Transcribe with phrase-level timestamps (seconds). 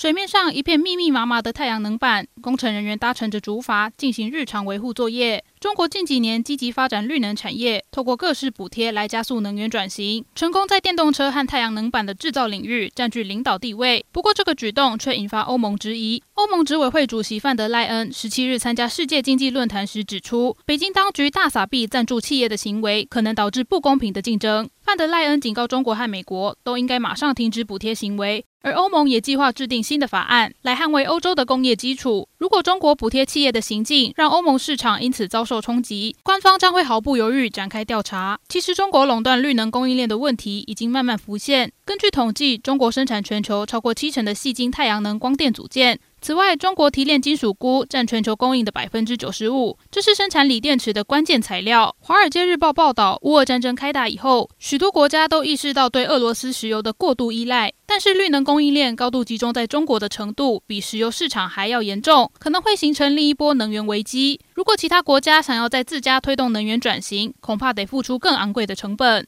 [0.00, 5.44] 水面上一片密密麻麻的太阳能板，工程人员搭乘着竹筏进行日常维护作业。
[5.60, 14.02] 中国近几年积极发展绿能产业，透过各式补贴来加速能源转型，成功在电动车和太阳能板的制造领域占据领导地位。
[14.10, 16.22] 不过，这个举动却引发欧盟质疑。
[16.32, 24.66] 欧盟执委会主席范德赖恩十七日参加世界经济论坛时指出，北京当局大撒币赞助企业的行为，可能导致不公平的竞争。
[24.80, 28.46] 范德赖恩警告中国和美国，都应该马上停止补贴行为。
[28.62, 32.28] 而欧盟也计划制定新的法案，来捍卫欧洲的工业基础。
[32.38, 38.38] 如果中国补贴企业的行径让欧盟市场因此遭受冲击，官方将会毫不犹豫展开调查。
[38.48, 41.72] 其实，中国垄断绿能供应链的问题已经慢慢浮现。
[41.84, 45.98] 根据统计，中国生产全球超过七成的细晶太阳能光电组件。
[46.22, 51.96] 此外，中国提炼金属钴占全球供应的百分之九十五，这是生产锂电池的关键材料。
[52.06, 64.40] 《华尔街日报》报道，乌俄战争开打以后，许多国家都意识到对俄罗斯石油的过度依赖，但是绿能供应链高度集中在中国的程度，比石油市场还要严重，可能会形成另一波能源危机。
[64.52, 69.26] 如果其他国家想要在自家推动能源转型，恐怕得付出更昂贵的成本。